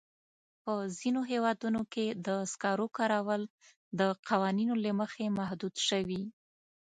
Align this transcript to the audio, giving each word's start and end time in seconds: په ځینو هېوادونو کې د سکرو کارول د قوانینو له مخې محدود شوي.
په 0.63 0.73
ځینو 0.99 1.21
هېوادونو 1.31 1.81
کې 1.93 2.05
د 2.25 2.27
سکرو 2.51 2.87
کارول 2.97 3.41
د 3.99 4.01
قوانینو 4.29 4.75
له 4.83 4.91
مخې 4.99 5.35
محدود 5.39 5.75
شوي. 5.87 6.23